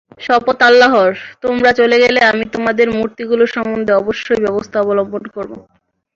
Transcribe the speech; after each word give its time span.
শপথ 0.21 0.59
আল্লাহর, 0.61 1.11
তোমরা 1.43 1.71
চলে 1.79 1.97
গেলে 2.03 2.19
আমি 2.31 2.43
তোমাদের 2.53 2.87
মূর্তিগুলো 2.91 3.43
সম্বন্ধে 3.47 3.91
অবশ্যই 3.93 4.43
ব্যবস্থা 4.45 4.77
অবলম্বন 4.79 5.23
করব। 5.35 5.51